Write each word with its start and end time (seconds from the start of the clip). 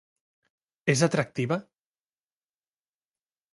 És 0.93 1.03
atractiva? 1.09 1.59